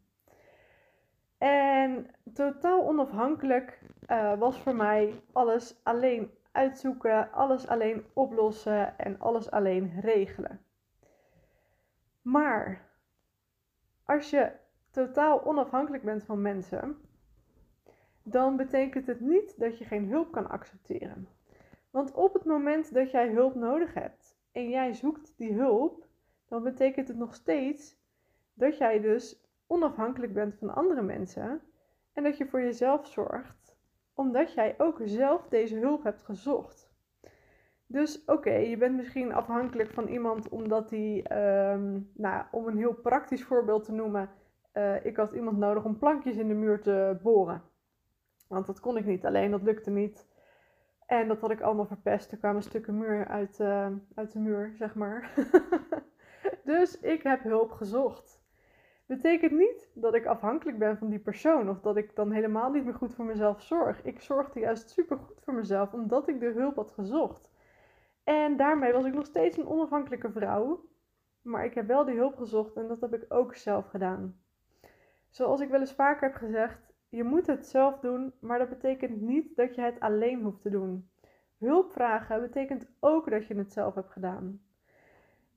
En 1.37 2.07
totaal 2.33 2.87
onafhankelijk 2.87 3.79
uh, 4.07 4.39
was 4.39 4.59
voor 4.59 4.75
mij 4.75 5.13
alles 5.31 5.79
alleen 5.83 6.31
uitzoeken, 6.51 7.31
alles 7.31 7.67
alleen 7.67 8.05
oplossen 8.13 8.97
en 8.97 9.19
alles 9.19 9.51
alleen 9.51 9.99
regelen. 10.01 10.59
Maar 12.21 12.92
als 14.13 14.29
je 14.29 14.51
totaal 14.91 15.45
onafhankelijk 15.45 16.03
bent 16.03 16.23
van 16.23 16.41
mensen, 16.41 16.97
dan 18.23 18.55
betekent 18.55 19.07
het 19.07 19.19
niet 19.19 19.59
dat 19.59 19.77
je 19.77 19.85
geen 19.85 20.09
hulp 20.09 20.31
kan 20.31 20.49
accepteren. 20.49 21.27
Want 21.89 22.11
op 22.11 22.33
het 22.33 22.45
moment 22.45 22.93
dat 22.93 23.11
jij 23.11 23.29
hulp 23.29 23.55
nodig 23.55 23.93
hebt 23.93 24.37
en 24.51 24.69
jij 24.69 24.93
zoekt 24.93 25.33
die 25.37 25.53
hulp, 25.53 26.07
dan 26.47 26.63
betekent 26.63 27.07
het 27.07 27.17
nog 27.17 27.35
steeds 27.35 27.97
dat 28.53 28.77
jij 28.77 28.99
dus 28.99 29.41
onafhankelijk 29.67 30.33
bent 30.33 30.55
van 30.55 30.75
andere 30.75 31.01
mensen 31.01 31.61
en 32.13 32.23
dat 32.23 32.37
je 32.37 32.45
voor 32.45 32.61
jezelf 32.61 33.07
zorgt, 33.07 33.75
omdat 34.13 34.53
jij 34.53 34.75
ook 34.77 35.01
zelf 35.03 35.47
deze 35.47 35.77
hulp 35.77 36.03
hebt 36.03 36.23
gezocht. 36.23 36.82
Dus 37.87 38.25
oké, 38.25 38.53
je 38.53 38.77
bent 38.77 38.95
misschien 38.95 39.33
afhankelijk 39.33 39.91
van 39.91 40.07
iemand 40.07 40.49
omdat 40.49 40.89
hij, 40.89 41.23
ehm, 41.23 41.99
nou, 42.13 42.45
om 42.51 42.67
een 42.67 42.77
heel 42.77 42.93
praktisch 42.93 43.43
voorbeeld 43.43 43.83
te 43.83 43.91
noemen, 43.91 44.29
uh, 44.73 45.05
ik 45.05 45.17
had 45.17 45.31
iemand 45.31 45.57
nodig 45.57 45.85
om 45.85 45.97
plankjes 45.97 46.35
in 46.35 46.47
de 46.47 46.53
muur 46.53 46.81
te 46.81 47.19
boren. 47.21 47.61
Want 48.47 48.65
dat 48.65 48.79
kon 48.79 48.97
ik 48.97 49.05
niet 49.05 49.25
alleen, 49.25 49.51
dat 49.51 49.63
lukte 49.63 49.91
niet. 49.91 50.27
En 51.05 51.27
dat 51.27 51.41
had 51.41 51.51
ik 51.51 51.61
allemaal 51.61 51.85
verpest. 51.85 52.31
Er 52.31 52.37
kwamen 52.37 52.63
stukken 52.63 52.97
muur 52.97 53.27
uit, 53.27 53.59
uh, 53.59 53.87
uit 54.15 54.31
de 54.31 54.39
muur, 54.39 54.73
zeg 54.75 54.95
maar. 54.95 55.33
dus 56.63 56.99
ik 56.99 57.23
heb 57.23 57.43
hulp 57.43 57.71
gezocht. 57.71 58.41
Betekent 59.05 59.51
niet 59.51 59.91
dat 59.93 60.13
ik 60.13 60.25
afhankelijk 60.25 60.77
ben 60.77 60.97
van 60.97 61.09
die 61.09 61.19
persoon 61.19 61.69
of 61.69 61.79
dat 61.79 61.97
ik 61.97 62.15
dan 62.15 62.31
helemaal 62.31 62.71
niet 62.71 62.85
meer 62.85 62.93
goed 62.93 63.13
voor 63.13 63.25
mezelf 63.25 63.61
zorg. 63.61 64.03
Ik 64.03 64.21
zorgde 64.21 64.59
juist 64.59 64.89
super 64.89 65.17
goed 65.17 65.41
voor 65.43 65.53
mezelf 65.53 65.93
omdat 65.93 66.27
ik 66.27 66.39
de 66.39 66.51
hulp 66.51 66.75
had 66.75 66.91
gezocht. 66.91 67.52
En 68.23 68.57
daarmee 68.57 68.93
was 68.93 69.05
ik 69.05 69.13
nog 69.13 69.25
steeds 69.25 69.57
een 69.57 69.67
onafhankelijke 69.67 70.31
vrouw. 70.31 70.85
Maar 71.41 71.65
ik 71.65 71.73
heb 71.73 71.87
wel 71.87 72.05
die 72.05 72.15
hulp 72.15 72.35
gezocht 72.35 72.75
en 72.75 72.87
dat 72.87 73.01
heb 73.01 73.13
ik 73.13 73.25
ook 73.27 73.55
zelf 73.55 73.87
gedaan. 73.87 74.41
Zoals 75.29 75.61
ik 75.61 75.69
wel 75.69 75.79
eens 75.79 75.93
vaker 75.93 76.27
heb 76.27 76.37
gezegd, 76.37 76.93
je 77.09 77.23
moet 77.23 77.47
het 77.47 77.67
zelf 77.67 77.99
doen, 77.99 78.33
maar 78.39 78.59
dat 78.59 78.69
betekent 78.69 79.21
niet 79.21 79.55
dat 79.55 79.75
je 79.75 79.81
het 79.81 79.99
alleen 79.99 80.41
hoeft 80.41 80.61
te 80.61 80.69
doen. 80.69 81.09
Hulp 81.57 81.91
vragen 81.91 82.41
betekent 82.41 82.85
ook 82.99 83.29
dat 83.29 83.47
je 83.47 83.55
het 83.55 83.73
zelf 83.73 83.95
hebt 83.95 84.11
gedaan. 84.11 84.61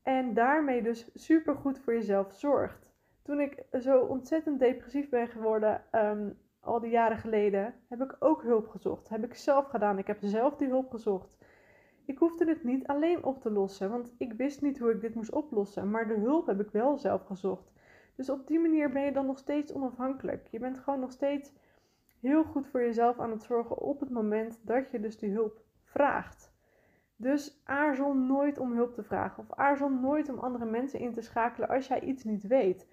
En 0.02 0.34
daarmee 0.34 0.82
dus 0.82 1.10
super 1.14 1.54
goed 1.54 1.78
voor 1.78 1.94
jezelf 1.94 2.32
zorgt. 2.32 2.94
Toen 3.22 3.40
ik 3.40 3.62
zo 3.80 4.00
ontzettend 4.00 4.58
depressief 4.58 5.08
ben 5.08 5.28
geworden, 5.28 5.84
um, 5.92 6.38
al 6.60 6.80
die 6.80 6.90
jaren 6.90 7.18
geleden, 7.18 7.74
heb 7.88 8.02
ik 8.02 8.16
ook 8.18 8.42
hulp 8.42 8.68
gezocht. 8.68 9.08
Heb 9.08 9.24
ik 9.24 9.34
zelf 9.34 9.66
gedaan. 9.66 9.98
Ik 9.98 10.06
heb 10.06 10.18
zelf 10.20 10.56
die 10.56 10.68
hulp 10.68 10.90
gezocht. 10.90 11.36
Ik 12.06 12.18
hoefde 12.18 12.44
het 12.48 12.64
niet 12.64 12.86
alleen 12.86 13.24
op 13.24 13.40
te 13.40 13.50
lossen, 13.50 13.90
want 13.90 14.14
ik 14.18 14.32
wist 14.32 14.62
niet 14.62 14.78
hoe 14.78 14.90
ik 14.90 15.00
dit 15.00 15.14
moest 15.14 15.32
oplossen. 15.32 15.90
Maar 15.90 16.08
de 16.08 16.18
hulp 16.18 16.46
heb 16.46 16.60
ik 16.60 16.70
wel 16.70 16.98
zelf 16.98 17.24
gezocht. 17.24 17.72
Dus 18.16 18.30
op 18.30 18.46
die 18.46 18.58
manier 18.58 18.90
ben 18.90 19.02
je 19.02 19.12
dan 19.12 19.26
nog 19.26 19.38
steeds 19.38 19.72
onafhankelijk. 19.72 20.46
Je 20.50 20.58
bent 20.58 20.78
gewoon 20.78 21.00
nog 21.00 21.12
steeds 21.12 21.52
heel 22.20 22.44
goed 22.44 22.66
voor 22.66 22.80
jezelf 22.80 23.18
aan 23.18 23.30
het 23.30 23.42
zorgen 23.42 23.78
op 23.78 24.00
het 24.00 24.10
moment 24.10 24.60
dat 24.62 24.90
je 24.90 25.00
dus 25.00 25.18
die 25.18 25.32
hulp 25.32 25.64
vraagt. 25.84 26.54
Dus 27.16 27.60
aarzel 27.64 28.14
nooit 28.14 28.58
om 28.58 28.72
hulp 28.72 28.94
te 28.94 29.02
vragen 29.02 29.42
of 29.42 29.52
aarzel 29.52 29.88
nooit 29.88 30.28
om 30.28 30.38
andere 30.38 30.64
mensen 30.64 31.00
in 31.00 31.12
te 31.12 31.20
schakelen 31.20 31.68
als 31.68 31.86
jij 31.86 32.00
iets 32.00 32.24
niet 32.24 32.46
weet. 32.46 32.88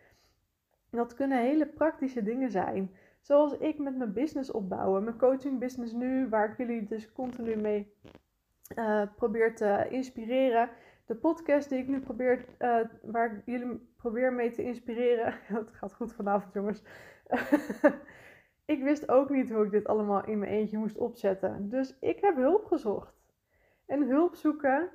Dat 0.89 1.13
kunnen 1.13 1.39
hele 1.39 1.67
praktische 1.67 2.23
dingen 2.23 2.51
zijn. 2.51 2.91
Zoals 3.21 3.57
ik 3.57 3.79
met 3.79 3.97
mijn 3.97 4.13
business 4.13 4.51
opbouwen, 4.51 5.03
mijn 5.03 5.17
coaching 5.17 5.59
business 5.59 5.93
nu, 5.93 6.29
waar 6.29 6.51
ik 6.51 6.57
jullie 6.57 6.83
dus 6.83 7.11
continu 7.11 7.55
mee 7.55 7.93
uh, 8.75 9.01
probeer 9.15 9.55
te 9.55 9.87
inspireren. 9.89 10.69
De 11.05 11.15
podcast 11.15 11.69
die 11.69 11.79
ik 11.79 11.87
nu 11.87 11.99
probeer, 11.99 12.45
uh, 12.59 12.79
waar 13.01 13.33
ik 13.35 13.41
jullie 13.45 13.93
probeer 13.97 14.33
mee 14.33 14.51
te 14.51 14.63
inspireren. 14.63 15.33
Het 15.57 15.71
gaat 15.73 15.93
goed 15.93 16.13
vanavond, 16.13 16.53
jongens. 16.53 16.83
ik 18.73 18.83
wist 18.83 19.09
ook 19.09 19.29
niet 19.29 19.51
hoe 19.51 19.65
ik 19.65 19.71
dit 19.71 19.87
allemaal 19.87 20.25
in 20.25 20.39
mijn 20.39 20.51
eentje 20.51 20.77
moest 20.77 20.97
opzetten. 20.97 21.69
Dus 21.69 21.97
ik 21.99 22.19
heb 22.21 22.35
hulp 22.35 22.65
gezocht. 22.65 23.13
En 23.85 24.07
hulp 24.07 24.35
zoeken 24.35 24.89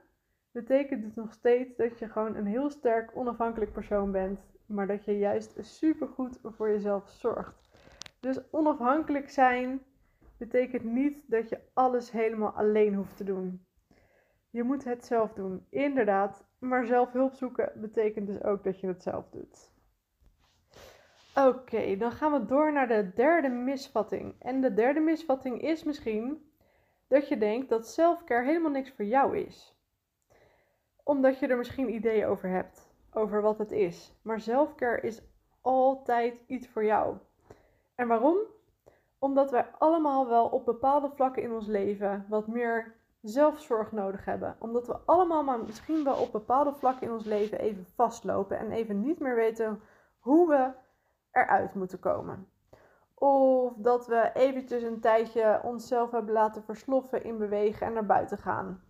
betekent 0.52 1.02
dus 1.02 1.14
nog 1.14 1.32
steeds 1.32 1.76
dat 1.76 1.98
je 1.98 2.08
gewoon 2.08 2.36
een 2.36 2.46
heel 2.46 2.70
sterk 2.70 3.16
onafhankelijk 3.16 3.72
persoon 3.72 4.12
bent. 4.12 4.40
Maar 4.66 4.86
dat 4.86 5.04
je 5.04 5.18
juist 5.18 5.56
super 5.60 6.08
goed 6.08 6.38
voor 6.42 6.68
jezelf 6.68 7.08
zorgt. 7.08 7.68
Dus 8.20 8.50
onafhankelijk 8.50 9.30
zijn 9.30 9.82
betekent 10.38 10.84
niet 10.84 11.22
dat 11.26 11.48
je 11.48 11.60
alles 11.74 12.10
helemaal 12.10 12.52
alleen 12.52 12.94
hoeft 12.94 13.16
te 13.16 13.24
doen. 13.24 13.66
Je 14.50 14.62
moet 14.62 14.84
het 14.84 15.04
zelf 15.04 15.32
doen, 15.32 15.66
inderdaad. 15.70 16.46
Maar 16.58 16.86
zelf 16.86 17.12
hulp 17.12 17.34
zoeken 17.34 17.72
betekent 17.74 18.26
dus 18.26 18.42
ook 18.42 18.64
dat 18.64 18.80
je 18.80 18.86
het 18.86 19.02
zelf 19.02 19.28
doet. 19.30 19.72
Oké, 21.34 21.96
dan 21.96 22.12
gaan 22.12 22.32
we 22.32 22.44
door 22.44 22.72
naar 22.72 22.88
de 22.88 23.12
derde 23.14 23.48
misvatting. 23.48 24.34
En 24.38 24.60
de 24.60 24.74
derde 24.74 25.00
misvatting 25.00 25.60
is 25.60 25.84
misschien 25.84 26.52
dat 27.08 27.28
je 27.28 27.38
denkt 27.38 27.68
dat 27.68 27.88
selfcare 27.88 28.44
helemaal 28.44 28.70
niks 28.70 28.90
voor 28.90 29.04
jou 29.04 29.38
is. 29.38 29.76
Omdat 31.02 31.38
je 31.38 31.46
er 31.46 31.56
misschien 31.56 31.94
ideeën 31.94 32.26
over 32.26 32.48
hebt, 32.48 32.90
over 33.12 33.42
wat 33.42 33.58
het 33.58 33.72
is. 33.72 34.18
Maar 34.22 34.40
selfcare 34.40 35.00
is 35.00 35.22
altijd 35.60 36.34
iets 36.46 36.68
voor 36.68 36.84
jou. 36.84 37.16
En 37.94 38.08
waarom? 38.08 38.38
Omdat 39.18 39.50
wij 39.50 39.66
allemaal 39.78 40.28
wel 40.28 40.46
op 40.46 40.64
bepaalde 40.64 41.10
vlakken 41.14 41.42
in 41.42 41.52
ons 41.52 41.66
leven 41.66 42.26
wat 42.28 42.46
meer 42.46 42.97
zelfzorg 43.22 43.92
nodig 43.92 44.24
hebben. 44.24 44.56
Omdat 44.58 44.86
we 44.86 44.96
allemaal 45.04 45.42
maar 45.42 45.58
misschien 45.58 46.04
wel 46.04 46.16
op 46.16 46.32
bepaalde 46.32 46.72
vlakken 46.74 47.06
in 47.06 47.12
ons 47.12 47.24
leven 47.24 47.58
even 47.58 47.86
vastlopen 47.94 48.58
en 48.58 48.70
even 48.70 49.00
niet 49.00 49.18
meer 49.18 49.34
weten 49.34 49.80
hoe 50.18 50.48
we 50.48 50.72
eruit 51.30 51.74
moeten 51.74 51.98
komen. 51.98 52.48
Of 53.14 53.74
dat 53.76 54.06
we 54.06 54.30
eventjes 54.34 54.82
een 54.82 55.00
tijdje 55.00 55.60
onszelf 55.62 56.10
hebben 56.10 56.32
laten 56.32 56.62
versloffen 56.62 57.24
in 57.24 57.38
bewegen 57.38 57.86
en 57.86 57.92
naar 57.92 58.06
buiten 58.06 58.38
gaan. 58.38 58.82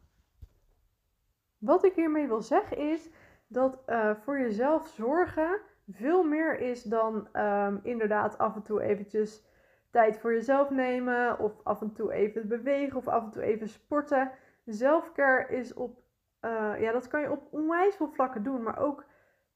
Wat 1.59 1.85
ik 1.85 1.95
hiermee 1.95 2.27
wil 2.27 2.43
zeggen 2.43 2.77
is 2.77 3.11
dat 3.47 3.83
uh, 3.87 4.15
voor 4.15 4.39
jezelf 4.39 4.87
zorgen 4.87 5.61
veel 5.91 6.23
meer 6.23 6.61
is 6.61 6.83
dan 6.83 7.29
um, 7.33 7.81
inderdaad 7.83 8.39
af 8.39 8.55
en 8.55 8.63
toe 8.63 8.83
eventjes 8.83 9.47
tijd 9.91 10.19
voor 10.19 10.33
jezelf 10.33 10.71
nemen 10.71 11.39
of 11.39 11.53
af 11.65 11.81
en 11.81 11.93
toe 11.93 12.13
even 12.13 12.49
bewegen 12.49 12.97
of 12.97 13.09
af 13.09 13.25
en 13.25 13.31
toe 13.31 13.43
even 13.43 13.69
sporten. 13.69 14.31
Zelfcare 14.65 15.57
is 15.57 15.75
op, 15.75 16.01
uh, 16.41 16.81
ja, 16.81 16.93
dat 16.93 17.09
kan 17.09 17.21
je 17.21 17.31
op 17.31 17.49
onwijs 17.51 17.97
veel 17.97 18.09
vlakken 18.09 18.43
doen, 18.43 18.63
maar 18.63 18.79
ook 18.79 19.05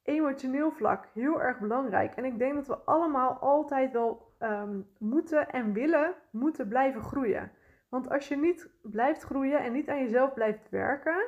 emotioneel 0.02 0.70
vlak 0.70 1.08
heel 1.14 1.40
erg 1.40 1.58
belangrijk. 1.58 2.14
En 2.14 2.24
ik 2.24 2.38
denk 2.38 2.54
dat 2.54 2.66
we 2.66 2.78
allemaal 2.84 3.30
altijd 3.30 3.92
wel 3.92 4.32
um, 4.40 4.88
moeten 4.98 5.50
en 5.50 5.72
willen 5.72 6.14
moeten 6.30 6.68
blijven 6.68 7.00
groeien. 7.00 7.50
Want 7.88 8.10
als 8.10 8.28
je 8.28 8.36
niet 8.36 8.70
blijft 8.82 9.22
groeien 9.22 9.60
en 9.60 9.72
niet 9.72 9.88
aan 9.88 10.02
jezelf 10.02 10.34
blijft 10.34 10.70
werken, 10.70 11.26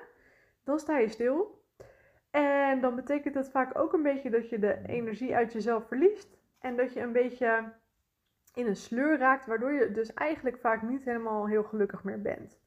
dan 0.65 0.79
sta 0.79 0.99
je 0.99 1.09
stil. 1.09 1.63
En 2.31 2.81
dan 2.81 2.95
betekent 2.95 3.35
dat 3.35 3.51
vaak 3.51 3.79
ook 3.79 3.93
een 3.93 4.03
beetje 4.03 4.31
dat 4.31 4.49
je 4.49 4.59
de 4.59 4.79
energie 4.87 5.35
uit 5.35 5.53
jezelf 5.53 5.87
verliest. 5.87 6.39
En 6.61 6.77
dat 6.77 6.93
je 6.93 7.01
een 7.01 7.13
beetje 7.13 7.73
in 8.55 8.67
een 8.67 8.77
sleur 8.77 9.19
raakt, 9.19 9.47
waardoor 9.47 9.73
je 9.73 9.93
dus 9.93 10.15
eigenlijk 10.15 10.59
vaak 10.59 10.83
niet 10.83 11.05
helemaal 11.05 11.47
heel 11.47 11.63
gelukkig 11.63 12.05
meer 12.05 12.23
bent. 12.23 12.59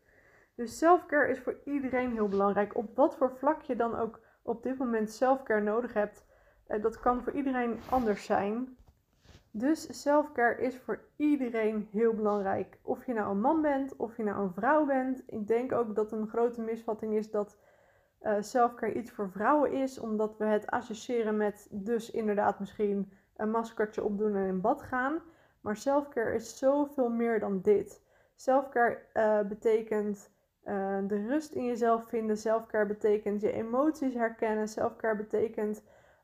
Dus 0.56 0.78
selfcare 0.78 1.30
is 1.30 1.40
voor 1.40 1.60
iedereen 1.64 2.12
heel 2.12 2.28
belangrijk. 2.28 2.76
Op 2.76 2.96
wat 2.96 3.16
voor 3.16 3.32
vlak 3.38 3.62
je 3.62 3.76
dan 3.76 3.96
ook 3.96 4.20
op 4.42 4.64
dit 4.64 4.78
moment 4.78 5.12
selfcare 5.12 5.62
nodig 5.62 5.94
hebt, 5.94 6.26
eh, 6.68 6.82
dat 6.82 7.00
kan 7.00 7.24
voor 7.24 7.34
iedereen 7.34 7.80
anders 7.90 8.26
zijn. 8.26 8.78
Dus 9.52 10.02
selfcare 10.02 10.62
is 10.62 10.78
voor 10.78 11.00
iedereen 11.16 11.88
heel 11.92 12.14
belangrijk. 12.14 12.80
Of 12.82 13.06
je 13.06 13.14
nou 13.14 13.32
een 13.32 13.42
man 13.42 13.62
bent, 13.62 13.96
of 13.96 14.18
je 14.18 14.24
nou 14.24 14.44
een 14.44 14.54
vrouw 14.54 14.86
bent. 14.86 15.24
Ik 15.26 15.48
denk 15.48 15.72
ook 15.72 15.96
dat 15.96 16.12
een 16.12 16.28
grote 16.28 16.62
misvatting 16.62 17.14
is 17.14 17.32
dat 17.32 17.58
uh, 18.22 18.36
selfcare 18.40 18.94
iets 18.94 19.12
voor 19.12 19.32
vrouwen 19.32 19.72
is, 19.72 20.00
omdat 20.00 20.38
we 20.38 20.46
het 20.46 20.68
associëren 20.68 21.38
met 21.38 21.68
dus 21.72 22.12
inderdaad 22.12 22.60
misschien 22.60 23.12
een 23.36 23.52
maskertje 23.52 24.04
opdoen 24.04 24.36
en 24.36 24.48
in 24.48 24.62
bad 24.62 24.82
gaan. 24.82 25.22
Maar 25.62 25.78
selfcare 25.78 26.34
is 26.36 26.58
zoveel 26.58 27.10
meer 27.10 27.40
dan 27.40 27.62
dit. 27.62 28.02
Selfcare 28.36 29.00
uh, 29.14 29.42
betekent 29.42 30.30
uh, 30.66 30.98
de 31.08 31.26
rust 31.28 31.52
in 31.52 31.66
jezelf 31.66 32.08
vinden. 32.08 32.38
Selfcare 32.38 32.86
betekent 32.86 33.42
je 33.42 33.52
emoties 33.52 34.14
herkennen. 34.14 34.68
Selfcare 34.68 35.16
betekent 35.16 35.84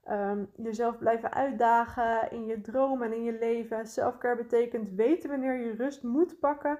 um, 0.09 0.49
jezelf 0.55 0.97
blijven 0.97 1.33
uitdagen 1.33 2.31
in 2.31 2.45
je 2.45 2.61
dromen 2.61 3.07
en 3.07 3.17
in 3.17 3.23
je 3.23 3.37
leven. 3.39 3.87
Selfcare 3.87 4.35
betekent 4.35 4.89
weten 4.89 5.29
wanneer 5.29 5.57
je 5.57 5.75
rust 5.75 6.03
moet 6.03 6.39
pakken. 6.39 6.79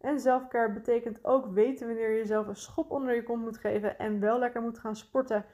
En 0.00 0.20
selfcare 0.20 0.72
betekent 0.72 1.24
ook 1.24 1.46
weten 1.46 1.86
wanneer 1.86 2.10
je 2.10 2.18
jezelf 2.18 2.46
een 2.46 2.56
schop 2.56 2.90
onder 2.90 3.14
je 3.14 3.22
kont 3.22 3.42
moet 3.42 3.58
geven 3.58 3.98
en 3.98 4.20
wel 4.20 4.38
lekker 4.38 4.62
moet 4.62 4.78
gaan 4.78 4.96
sporten. 4.96 5.44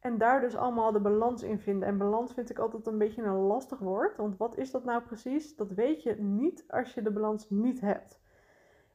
En 0.00 0.18
daar 0.18 0.40
dus 0.40 0.56
allemaal 0.56 0.92
de 0.92 1.00
balans 1.00 1.42
in 1.42 1.58
vinden. 1.58 1.88
En 1.88 1.98
balans 1.98 2.32
vind 2.32 2.50
ik 2.50 2.58
altijd 2.58 2.86
een 2.86 2.98
beetje 2.98 3.22
een 3.22 3.46
lastig 3.46 3.78
woord. 3.78 4.16
Want 4.16 4.36
wat 4.36 4.56
is 4.56 4.70
dat 4.70 4.84
nou 4.84 5.02
precies? 5.02 5.56
Dat 5.56 5.70
weet 5.70 6.02
je 6.02 6.14
niet 6.14 6.64
als 6.68 6.94
je 6.94 7.02
de 7.02 7.10
balans 7.10 7.50
niet 7.50 7.80
hebt. 7.80 8.20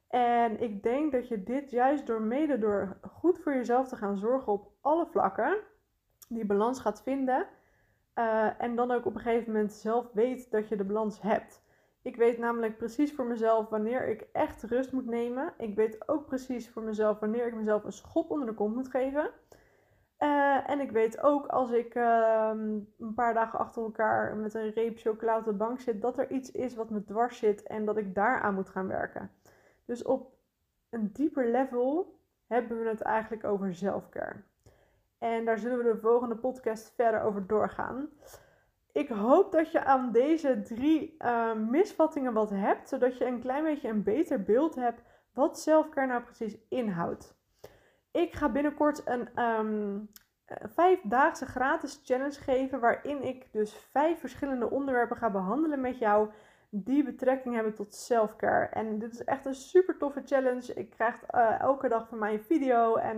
En 0.07 0.61
ik 0.61 0.83
denk 0.83 1.11
dat 1.11 1.27
je 1.27 1.43
dit 1.43 1.71
juist 1.71 2.07
door 2.07 2.21
mede 2.21 2.57
door 2.57 2.97
goed 3.11 3.39
voor 3.39 3.53
jezelf 3.53 3.87
te 3.87 3.95
gaan 3.95 4.17
zorgen 4.17 4.53
op 4.53 4.71
alle 4.81 5.05
vlakken, 5.05 5.57
die 6.29 6.45
balans 6.45 6.79
gaat 6.79 7.03
vinden. 7.03 7.47
Uh, 8.15 8.61
en 8.61 8.75
dan 8.75 8.91
ook 8.91 9.05
op 9.05 9.15
een 9.15 9.21
gegeven 9.21 9.51
moment 9.51 9.73
zelf 9.73 10.09
weet 10.13 10.51
dat 10.51 10.67
je 10.67 10.75
de 10.75 10.83
balans 10.83 11.21
hebt. 11.21 11.63
Ik 12.01 12.15
weet 12.15 12.37
namelijk 12.37 12.77
precies 12.77 13.13
voor 13.13 13.25
mezelf 13.25 13.69
wanneer 13.69 14.07
ik 14.07 14.27
echt 14.31 14.63
rust 14.63 14.91
moet 14.91 15.05
nemen. 15.05 15.53
Ik 15.57 15.75
weet 15.75 16.09
ook 16.09 16.25
precies 16.25 16.69
voor 16.69 16.83
mezelf 16.83 17.19
wanneer 17.19 17.47
ik 17.47 17.55
mezelf 17.55 17.83
een 17.83 17.91
schop 17.91 18.31
onder 18.31 18.47
de 18.47 18.53
kont 18.53 18.75
moet 18.75 18.89
geven. 18.89 19.29
Uh, 20.23 20.69
en 20.69 20.79
ik 20.79 20.91
weet 20.91 21.21
ook 21.21 21.47
als 21.47 21.71
ik 21.71 21.95
uh, 21.95 22.51
een 22.99 23.13
paar 23.15 23.33
dagen 23.33 23.59
achter 23.59 23.83
elkaar 23.83 24.35
met 24.35 24.53
een 24.53 24.71
reep 24.71 24.97
chocolade 24.97 25.39
op 25.39 25.45
de 25.45 25.53
bank 25.53 25.79
zit, 25.79 26.01
dat 26.01 26.17
er 26.17 26.31
iets 26.31 26.51
is 26.51 26.75
wat 26.75 26.89
me 26.89 27.03
dwars 27.03 27.37
zit 27.37 27.63
en 27.63 27.85
dat 27.85 27.97
ik 27.97 28.15
daaraan 28.15 28.53
moet 28.53 28.69
gaan 28.69 28.87
werken. 28.87 29.31
Dus 29.85 30.03
op 30.03 30.33
een 30.89 31.09
dieper 31.13 31.51
level 31.51 32.19
hebben 32.47 32.83
we 32.83 32.89
het 32.89 33.01
eigenlijk 33.01 33.43
over 33.43 33.73
zelfcare. 33.73 34.35
En 35.19 35.45
daar 35.45 35.57
zullen 35.57 35.77
we 35.77 35.83
de 35.83 35.99
volgende 35.99 36.35
podcast 36.35 36.93
verder 36.95 37.21
over 37.21 37.47
doorgaan. 37.47 38.09
Ik 38.91 39.09
hoop 39.09 39.51
dat 39.51 39.71
je 39.71 39.83
aan 39.83 40.11
deze 40.11 40.61
drie 40.61 41.15
uh, 41.19 41.53
misvattingen 41.53 42.33
wat 42.33 42.49
hebt, 42.49 42.89
zodat 42.89 43.17
je 43.17 43.25
een 43.25 43.41
klein 43.41 43.63
beetje 43.63 43.89
een 43.89 44.03
beter 44.03 44.43
beeld 44.43 44.75
hebt 44.75 45.01
wat 45.33 45.59
zelfcare 45.59 46.07
nou 46.07 46.23
precies 46.23 46.57
inhoudt. 46.69 47.39
Ik 48.11 48.33
ga 48.33 48.49
binnenkort 48.49 49.01
een 49.05 49.43
um, 49.43 50.09
vijfdaagse 50.69 51.45
gratis 51.45 52.01
challenge 52.03 52.39
geven, 52.39 52.79
waarin 52.79 53.23
ik 53.23 53.47
dus 53.51 53.73
vijf 53.73 54.19
verschillende 54.19 54.69
onderwerpen 54.69 55.17
ga 55.17 55.29
behandelen 55.29 55.81
met 55.81 55.97
jou 55.97 56.29
die 56.69 57.03
betrekking 57.03 57.55
hebben 57.55 57.73
tot 57.73 57.95
selfcare. 57.95 58.65
En 58.65 58.99
dit 58.99 59.13
is 59.13 59.23
echt 59.23 59.45
een 59.45 59.55
super 59.55 59.97
toffe 59.97 60.21
challenge. 60.25 60.73
Ik 60.73 60.89
krijg 60.89 61.15
uh, 61.35 61.59
elke 61.59 61.87
dag 61.87 62.07
van 62.07 62.19
mij 62.19 62.33
een 62.33 62.43
video 62.43 62.95
en 62.95 63.17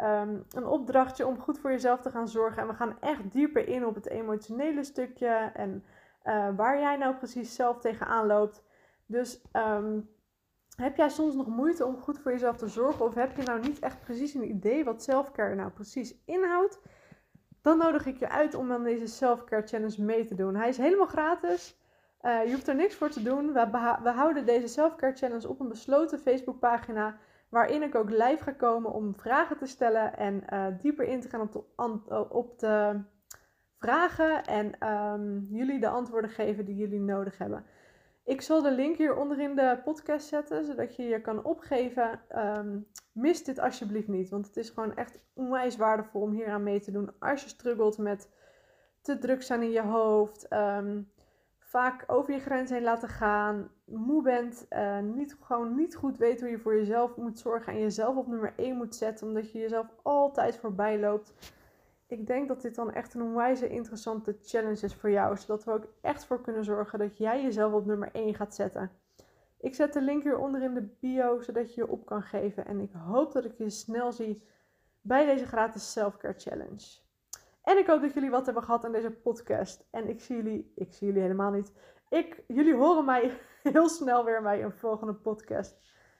um, 0.00 0.44
een 0.50 0.66
opdrachtje 0.66 1.26
om 1.26 1.38
goed 1.38 1.58
voor 1.58 1.70
jezelf 1.70 2.00
te 2.00 2.10
gaan 2.10 2.28
zorgen. 2.28 2.62
En 2.62 2.68
we 2.68 2.74
gaan 2.74 2.96
echt 3.00 3.32
dieper 3.32 3.68
in 3.68 3.86
op 3.86 3.94
het 3.94 4.08
emotionele 4.08 4.84
stukje 4.84 5.50
en 5.54 5.84
uh, 6.24 6.48
waar 6.56 6.78
jij 6.78 6.96
nou 6.96 7.14
precies 7.14 7.54
zelf 7.54 7.78
tegenaan 7.78 8.26
loopt. 8.26 8.64
Dus 9.06 9.42
um, 9.52 10.08
heb 10.82 10.96
jij 10.96 11.08
soms 11.08 11.34
nog 11.34 11.46
moeite 11.46 11.86
om 11.86 11.96
goed 11.96 12.18
voor 12.18 12.32
jezelf 12.32 12.56
te 12.56 12.68
zorgen? 12.68 13.04
Of 13.04 13.14
heb 13.14 13.36
je 13.36 13.42
nou 13.42 13.60
niet 13.60 13.78
echt 13.78 14.00
precies 14.00 14.34
een 14.34 14.50
idee 14.50 14.84
wat 14.84 15.02
selfcare 15.02 15.54
nou 15.54 15.70
precies 15.70 16.22
inhoudt? 16.24 16.80
Dan 17.62 17.78
nodig 17.78 18.06
ik 18.06 18.18
je 18.18 18.28
uit 18.28 18.54
om 18.54 18.72
aan 18.72 18.84
deze 18.84 19.06
selfcare 19.06 19.66
challenge 19.66 20.02
mee 20.02 20.24
te 20.24 20.34
doen. 20.34 20.56
Hij 20.56 20.68
is 20.68 20.76
helemaal 20.76 21.06
gratis. 21.06 21.78
Uh, 22.22 22.44
je 22.44 22.52
hoeft 22.52 22.68
er 22.68 22.74
niks 22.74 22.94
voor 22.94 23.08
te 23.08 23.22
doen. 23.22 23.52
We, 23.52 23.66
we 24.02 24.10
houden 24.10 24.46
deze 24.46 24.68
Selfcare 24.68 25.16
Challenge 25.16 25.48
op 25.48 25.60
een 25.60 25.68
besloten 25.68 26.18
Facebookpagina. 26.18 27.18
Waarin 27.48 27.82
ik 27.82 27.94
ook 27.94 28.10
live 28.10 28.42
ga 28.42 28.52
komen 28.52 28.92
om 28.92 29.14
vragen 29.14 29.56
te 29.56 29.66
stellen 29.66 30.16
en 30.16 30.42
uh, 30.52 30.66
dieper 30.80 31.04
in 31.04 31.20
te 31.20 31.28
gaan 31.28 31.50
op 32.28 32.58
de, 32.58 33.00
vragen. 33.78 34.44
En 34.44 34.88
um, 34.92 35.46
jullie 35.50 35.80
de 35.80 35.88
antwoorden 35.88 36.30
geven 36.30 36.64
die 36.64 36.76
jullie 36.76 37.00
nodig 37.00 37.38
hebben. 37.38 37.64
Ik 38.28 38.40
zal 38.40 38.62
de 38.62 38.70
link 38.70 38.96
hieronder 38.96 39.40
in 39.40 39.54
de 39.54 39.78
podcast 39.84 40.26
zetten, 40.26 40.64
zodat 40.64 40.96
je 40.96 41.02
je 41.02 41.20
kan 41.20 41.44
opgeven. 41.44 42.20
Um, 42.36 42.86
mis 43.12 43.44
dit 43.44 43.58
alsjeblieft 43.58 44.08
niet, 44.08 44.28
want 44.28 44.46
het 44.46 44.56
is 44.56 44.70
gewoon 44.70 44.96
echt 44.96 45.20
onwijs 45.34 45.76
waardevol 45.76 46.20
om 46.20 46.30
hier 46.30 46.48
aan 46.48 46.62
mee 46.62 46.80
te 46.80 46.90
doen. 46.90 47.10
Als 47.18 47.42
je 47.42 47.48
struggelt 47.48 47.98
met 47.98 48.30
te 49.00 49.18
druk 49.18 49.42
zijn 49.42 49.62
in 49.62 49.70
je 49.70 49.82
hoofd, 49.82 50.52
um, 50.52 51.10
vaak 51.58 52.04
over 52.06 52.32
je 52.34 52.40
grens 52.40 52.70
heen 52.70 52.82
laten 52.82 53.08
gaan, 53.08 53.70
moe 53.84 54.22
bent, 54.22 54.66
uh, 54.70 54.98
niet, 54.98 55.36
gewoon 55.40 55.74
niet 55.74 55.96
goed 55.96 56.16
weet 56.16 56.40
hoe 56.40 56.50
je 56.50 56.58
voor 56.58 56.76
jezelf 56.76 57.16
moet 57.16 57.38
zorgen 57.38 57.72
en 57.72 57.80
jezelf 57.80 58.16
op 58.16 58.26
nummer 58.26 58.52
1 58.56 58.76
moet 58.76 58.94
zetten, 58.94 59.26
omdat 59.26 59.52
je 59.52 59.58
jezelf 59.58 59.86
altijd 60.02 60.56
voorbij 60.56 60.98
loopt 60.98 61.32
ik 62.08 62.26
denk 62.26 62.48
dat 62.48 62.62
dit 62.62 62.74
dan 62.74 62.92
echt 62.92 63.14
een 63.14 63.22
onwijze 63.22 63.68
interessante 63.68 64.38
challenge 64.42 64.84
is 64.84 64.94
voor 64.94 65.10
jou. 65.10 65.36
Zodat 65.36 65.64
we 65.64 65.72
ook 65.72 65.86
echt 66.00 66.24
voor 66.24 66.40
kunnen 66.40 66.64
zorgen 66.64 66.98
dat 66.98 67.18
jij 67.18 67.42
jezelf 67.42 67.72
op 67.72 67.86
nummer 67.86 68.08
1 68.12 68.34
gaat 68.34 68.54
zetten. 68.54 68.90
Ik 69.60 69.74
zet 69.74 69.92
de 69.92 70.00
link 70.00 70.22
hieronder 70.22 70.62
in 70.62 70.74
de 70.74 70.88
bio, 71.00 71.40
zodat 71.40 71.74
je 71.74 71.80
je 71.80 71.88
op 71.88 72.06
kan 72.06 72.22
geven. 72.22 72.66
En 72.66 72.80
ik 72.80 72.92
hoop 72.92 73.32
dat 73.32 73.44
ik 73.44 73.52
je 73.58 73.70
snel 73.70 74.12
zie 74.12 74.42
bij 75.00 75.26
deze 75.26 75.46
gratis 75.46 75.92
selfcare 75.92 76.38
challenge. 76.38 76.98
En 77.62 77.78
ik 77.78 77.86
hoop 77.86 78.00
dat 78.00 78.14
jullie 78.14 78.30
wat 78.30 78.44
hebben 78.44 78.62
gehad 78.62 78.84
aan 78.84 78.92
deze 78.92 79.10
podcast. 79.10 79.86
En 79.90 80.08
ik 80.08 80.20
zie 80.20 80.36
jullie, 80.36 80.72
ik 80.74 80.92
zie 80.92 81.06
jullie 81.06 81.22
helemaal 81.22 81.50
niet. 81.50 81.72
Ik, 82.08 82.44
jullie 82.46 82.74
horen 82.74 83.04
mij 83.04 83.40
heel 83.62 83.88
snel 83.88 84.24
weer 84.24 84.42
bij 84.42 84.62
een 84.62 84.72
volgende 84.72 85.14
podcast. 85.14 85.76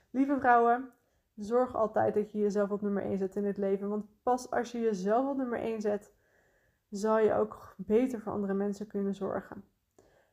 Lieve 0.09 0.39
vrouwen, 0.39 0.93
Zorg 1.39 1.75
altijd 1.75 2.13
dat 2.13 2.31
je 2.31 2.39
jezelf 2.39 2.71
op 2.71 2.81
nummer 2.81 3.03
1 3.03 3.17
zet 3.17 3.35
in 3.35 3.45
het 3.45 3.57
leven. 3.57 3.89
Want 3.89 4.05
pas 4.23 4.51
als 4.51 4.71
je 4.71 4.79
jezelf 4.79 5.27
op 5.27 5.37
nummer 5.37 5.59
1 5.59 5.81
zet, 5.81 6.13
zal 6.89 7.19
je 7.19 7.33
ook 7.33 7.73
beter 7.77 8.19
voor 8.19 8.31
andere 8.31 8.53
mensen 8.53 8.87
kunnen 8.87 9.15
zorgen. 9.15 9.63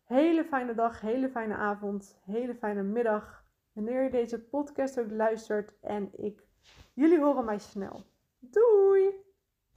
Hele 0.05 0.45
fijne 0.45 0.75
dag, 0.75 1.01
hele 1.01 1.29
fijne 1.29 1.55
avond, 1.55 2.19
hele 2.25 2.55
fijne 2.55 2.83
middag. 2.83 3.45
Wanneer 3.73 4.03
je 4.03 4.11
deze 4.11 4.41
podcast 4.45 5.01
ook 5.01 5.11
luistert. 5.11 5.79
En 5.81 6.11
ik, 6.13 6.47
jullie 6.95 7.21
horen 7.21 7.45
mij 7.45 7.59
snel. 7.59 8.05
Doei! 8.39 9.26